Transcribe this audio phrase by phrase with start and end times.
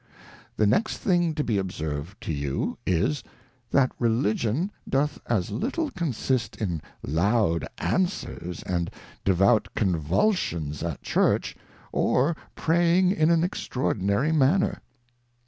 [0.57, 3.23] The next thing to be observed to you, is.
[3.69, 8.89] That Religion doth as little consist in loud Answers and
[9.23, 11.55] devout Convulsions at Church,
[11.91, 14.81] or Praying in an extraordinary manner.